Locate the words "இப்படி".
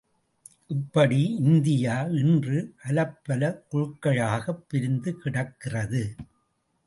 0.67-1.35